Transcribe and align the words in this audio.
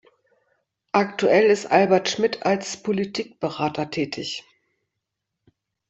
Aktuell 0.93 1.45
ist 1.51 1.67
Albert 1.67 2.09
Schmidt 2.09 2.43
als 2.43 2.81
Politikberater 2.81 3.91
tätig. 3.91 4.43